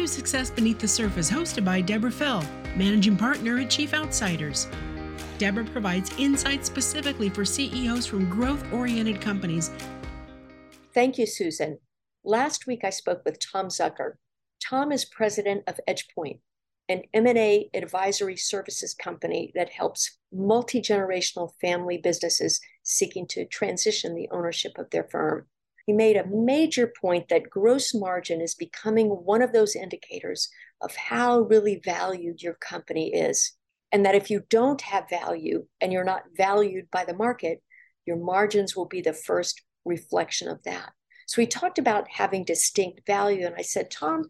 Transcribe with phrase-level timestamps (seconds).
[0.00, 2.42] to Success Beneath the Surface, hosted by Deborah Fell,
[2.74, 4.66] Managing Partner at Chief Outsiders.
[5.36, 9.70] Deborah provides insights specifically for CEOs from growth oriented companies.
[10.94, 11.78] Thank you, Susan.
[12.24, 14.14] Last week I spoke with Tom Zucker.
[14.62, 16.40] Tom is president of EdgePoint,
[16.88, 24.78] an M&A advisory services company that helps multi-generational family businesses seeking to transition the ownership
[24.78, 25.46] of their firm.
[25.86, 30.48] He made a major point that gross margin is becoming one of those indicators
[30.80, 33.52] of how really valued your company is.
[33.92, 37.62] And that if you don't have value and you're not valued by the market,
[38.06, 40.92] your margins will be the first reflection of that.
[41.26, 43.46] So we talked about having distinct value.
[43.46, 44.24] And I said, Tom,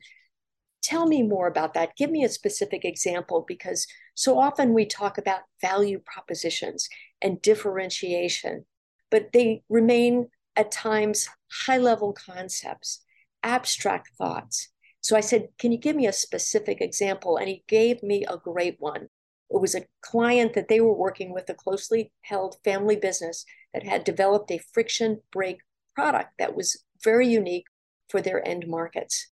[0.82, 1.96] tell me more about that.
[1.96, 6.88] Give me a specific example because so often we talk about value propositions
[7.22, 8.64] and differentiation,
[9.10, 11.28] but they remain at times
[11.66, 13.04] high level concepts,
[13.42, 14.68] abstract thoughts.
[15.00, 17.36] So I said, Can you give me a specific example?
[17.36, 19.08] And he gave me a great one.
[19.50, 23.44] It was a client that they were working with, a closely held family business
[23.75, 25.60] that had developed a friction brake
[25.94, 27.66] product that was very unique
[28.08, 29.28] for their end markets.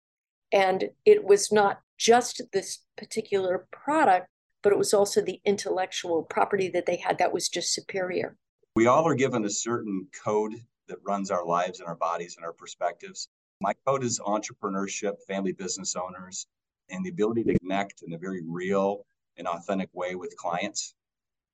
[0.52, 4.28] And it was not just this particular product,
[4.62, 8.36] but it was also the intellectual property that they had that was just superior.
[8.74, 10.54] We all are given a certain code
[10.88, 13.28] that runs our lives and our bodies and our perspectives.
[13.60, 16.46] My code is entrepreneurship, family business owners,
[16.90, 20.94] and the ability to connect in a very real and authentic way with clients.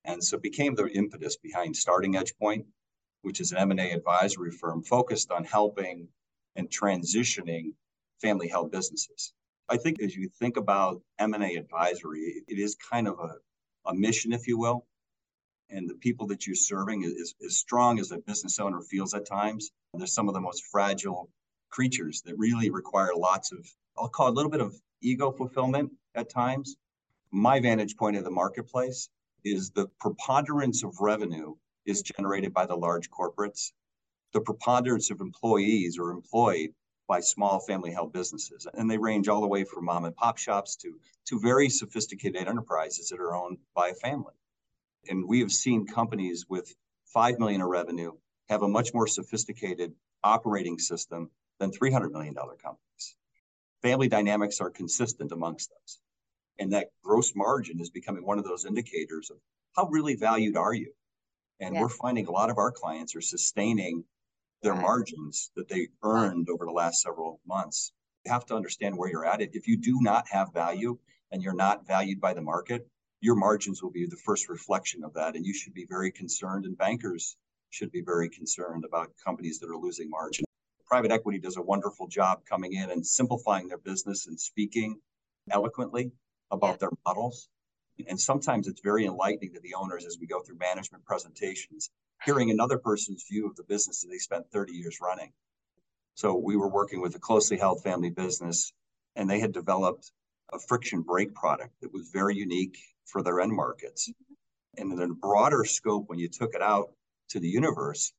[0.05, 2.65] And so it became the impetus behind starting EdgePoint,
[3.23, 6.09] which is an M&A advisory firm focused on helping
[6.57, 7.75] and transitioning
[8.21, 9.33] family held businesses.
[9.69, 13.37] I think as you think about M&A advisory, it is kind of a,
[13.89, 14.87] a mission, if you will,
[15.73, 19.27] and the people that you're serving is as strong as a business owner feels at
[19.27, 19.71] times.
[19.95, 21.31] They're some of the most fragile
[21.71, 25.91] creatures that really require lots of, I'll call it a little bit of ego fulfillment
[26.15, 26.77] at times.
[27.31, 29.09] My vantage point of the marketplace
[29.45, 31.55] is the preponderance of revenue
[31.87, 33.73] is generated by the large corporates.
[34.33, 36.75] The preponderance of employees are employed
[37.09, 38.67] by small family held businesses.
[38.75, 42.47] And they range all the way from mom and pop shops to, to very sophisticated
[42.47, 44.35] enterprises that are owned by a family.
[45.09, 46.75] And we have seen companies with
[47.07, 48.13] 5 million of revenue
[48.49, 49.93] have a much more sophisticated
[50.23, 53.17] operating system than 300 million dollar companies.
[53.83, 56.01] Family dynamics are consistent amongst those.
[56.59, 59.39] And that gross margin is becoming one of those indicators of
[59.77, 60.93] how really valued are you?
[61.61, 61.81] And yeah.
[61.81, 64.05] we're finding a lot of our clients are sustaining
[64.63, 67.93] their margins that they earned over the last several months.
[68.25, 69.41] You have to understand where you're at.
[69.41, 70.99] If you do not have value
[71.33, 72.89] and you're not valued by the market,
[73.23, 75.37] your margins will be the first reflection of that.
[75.37, 77.37] And you should be very concerned, and bankers
[77.71, 80.45] should be very concerned about companies that are losing margin.
[80.87, 84.97] Private equity does a wonderful job coming in and simplifying their business and speaking
[85.51, 86.11] eloquently
[86.51, 86.77] about yeah.
[86.81, 87.49] their models.
[88.09, 91.91] And sometimes it's very enlightening to the owners as we go through management presentations,
[92.25, 95.33] hearing another person's view of the business that they spent 30 years running.
[96.15, 98.73] So we were working with a closely held family business,
[99.15, 100.11] and they had developed
[100.53, 102.77] a friction brake product that was very unique
[103.07, 104.11] for their end markets.
[104.77, 106.93] And in a broader scope, when you took it out
[107.31, 108.13] to the universe,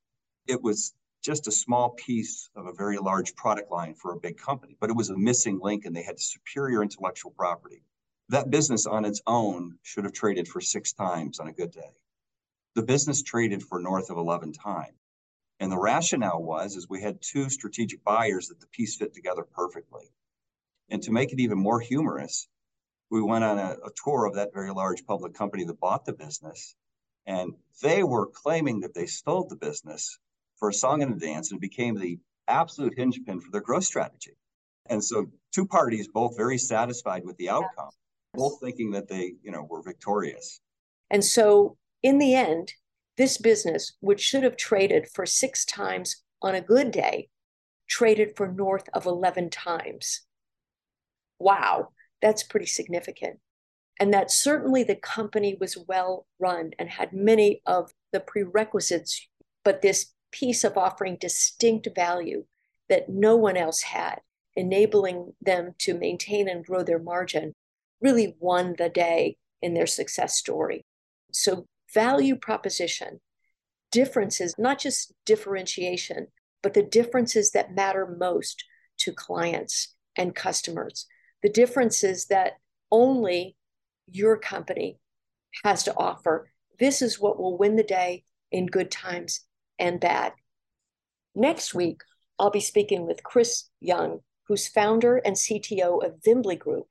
[0.48, 4.38] it was just a small piece of a very large product line for a big
[4.38, 7.84] company, but it was a missing link and they had superior intellectual property.
[8.30, 11.92] That business on its own should have traded for six times on a good day.
[12.76, 14.98] The business traded for north of 11 times.
[15.60, 19.44] And the rationale was is we had two strategic buyers that the piece fit together
[19.44, 20.12] perfectly.
[20.90, 22.50] And to make it even more humorous,
[23.13, 26.13] we went on a, a, tour of that very large public company that bought the
[26.13, 26.75] business.
[27.28, 27.53] And
[27.84, 30.18] they were claiming that they stole the business
[30.57, 33.84] for a song and a dance and became the absolute hinge pin for their growth
[33.84, 34.31] strategy.
[34.88, 37.91] And so two parties, both very satisfied with the outcome,
[38.34, 40.59] both thinking that they, you know, were victorious.
[41.12, 42.73] And so in the end,
[43.16, 47.29] this business, which should have traded for six times on a good day,
[47.88, 50.22] traded for north of 11 times.
[51.38, 51.90] Wow
[52.23, 53.40] that's pretty significant.
[53.99, 59.28] And that certainly the company was well run and had many of the prerequisites,
[59.64, 62.46] but this piece of offering distinct value
[62.90, 64.20] that no one else had,
[64.55, 67.53] enabling them to maintain and grow their margin,
[68.02, 70.85] really won the day in their success story.
[71.31, 73.19] So, value proposition,
[73.91, 76.28] differences, not just differentiation,
[76.61, 78.64] but the differences that matter most
[78.99, 81.05] to clients and customers
[81.43, 82.53] the difference is that
[82.91, 83.55] only
[84.07, 84.97] your company
[85.63, 86.49] has to offer.
[86.79, 89.41] This is what will win the day in good times
[89.78, 90.34] and bad.
[91.35, 92.01] Next week,
[92.40, 96.87] I'll be speaking with Chris Young, who's founder and CTO of Vimbly Group.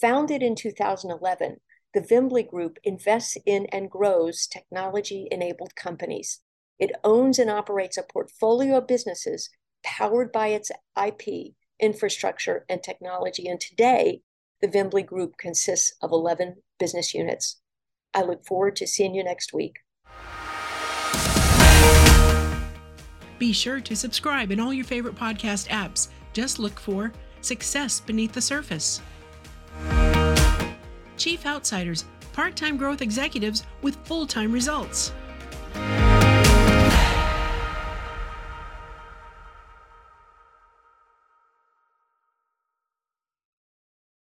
[0.00, 1.56] Founded in 2011,
[1.92, 6.40] the Vimbly Group invests in and grows technology enabled companies.
[6.78, 9.50] It owns and operates a portfolio of businesses
[9.82, 13.48] powered by its IP, infrastructure, and technology.
[13.48, 14.22] And today,
[14.60, 17.60] the Vimbly Group consists of 11 business units.
[18.12, 19.78] I look forward to seeing you next week.
[23.38, 26.08] Be sure to subscribe in all your favorite podcast apps.
[26.32, 29.00] Just look for Success Beneath the Surface.
[31.16, 35.12] Chief Outsiders, part time growth executives with full time results.